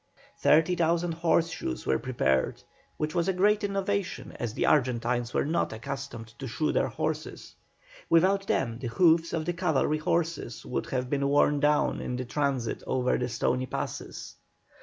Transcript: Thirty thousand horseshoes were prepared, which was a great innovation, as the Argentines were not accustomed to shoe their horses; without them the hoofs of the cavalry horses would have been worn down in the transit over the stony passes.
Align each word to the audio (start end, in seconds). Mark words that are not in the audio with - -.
Thirty 0.39 0.73
thousand 0.75 1.11
horseshoes 1.13 1.85
were 1.85 1.99
prepared, 1.99 2.63
which 2.97 3.13
was 3.13 3.27
a 3.27 3.33
great 3.33 3.63
innovation, 3.63 4.35
as 4.39 4.55
the 4.55 4.65
Argentines 4.65 5.31
were 5.31 5.45
not 5.45 5.71
accustomed 5.71 6.29
to 6.39 6.47
shoe 6.47 6.71
their 6.71 6.87
horses; 6.87 7.53
without 8.09 8.47
them 8.47 8.79
the 8.79 8.87
hoofs 8.87 9.31
of 9.31 9.45
the 9.45 9.53
cavalry 9.53 9.99
horses 9.99 10.65
would 10.65 10.87
have 10.87 11.07
been 11.07 11.27
worn 11.29 11.59
down 11.59 12.01
in 12.01 12.15
the 12.15 12.25
transit 12.25 12.81
over 12.87 13.15
the 13.19 13.29
stony 13.29 13.67
passes. 13.67 14.37